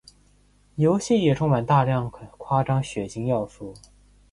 [0.77, 3.75] 游戏也充满大量的夸张血腥要素。